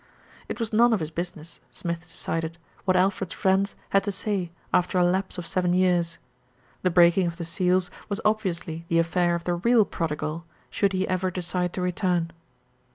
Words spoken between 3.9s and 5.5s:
to say after a lapse of